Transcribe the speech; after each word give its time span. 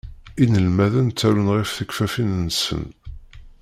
Inelmaden 0.43 1.07
ttarun 1.09 1.49
ɣef 1.55 1.69
tekfafin-nsen. 1.77 2.83